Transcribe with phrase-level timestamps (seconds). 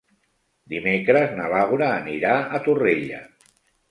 [0.71, 3.21] Dimecres na Laura anirà a Torrella.